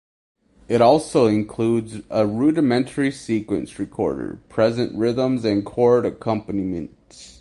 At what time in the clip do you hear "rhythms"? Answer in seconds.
4.95-5.45